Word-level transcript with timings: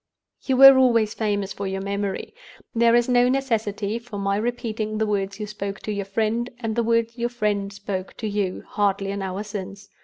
"You 0.45 0.57
were 0.57 0.79
always 0.79 1.13
famous 1.13 1.53
for 1.53 1.67
your 1.67 1.79
memory. 1.83 2.33
There 2.73 2.95
is 2.95 3.07
no 3.07 3.29
necessity 3.29 3.99
for 3.99 4.17
my 4.17 4.35
repeating 4.35 4.97
the 4.97 5.05
words 5.05 5.39
you 5.39 5.45
spoke 5.45 5.79
to 5.81 5.91
your 5.91 6.05
friend, 6.05 6.49
and 6.59 6.75
the 6.75 6.81
words 6.81 7.19
your 7.19 7.29
friend 7.29 7.71
spoke 7.71 8.17
to 8.17 8.27
you, 8.27 8.63
hardly 8.65 9.11
an 9.11 9.21
hour 9.21 9.43
since. 9.43 9.89